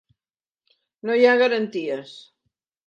No 1.11 1.19
hi 1.21 1.29
ha 1.33 1.37
garanties. 1.43 2.19